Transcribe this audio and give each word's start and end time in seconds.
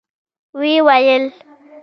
و 0.57 0.59
يې 0.71 0.79
ويل. 0.87 1.23